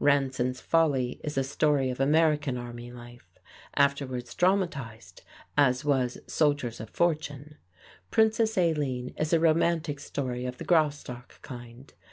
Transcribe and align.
"Ranson's 0.00 0.60
Folly" 0.60 1.20
is 1.22 1.38
a 1.38 1.44
story 1.44 1.90
of 1.90 2.00
American 2.00 2.56
army 2.56 2.90
life 2.90 3.38
afterwards 3.76 4.34
dramatized, 4.34 5.22
as 5.56 5.84
was 5.84 6.18
"Soldiers 6.26 6.80
of 6.80 6.90
Fortune." 6.90 7.56
"Princess 8.10 8.58
Aline" 8.58 9.14
is 9.16 9.32
a 9.32 9.38
romantic 9.38 10.00
story 10.00 10.44
of 10.44 10.58
the 10.58 10.64
"Graustark" 10.64 11.38
kind. 11.40 11.92